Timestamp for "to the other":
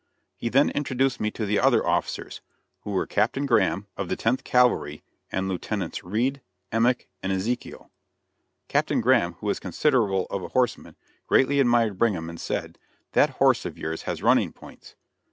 1.29-1.85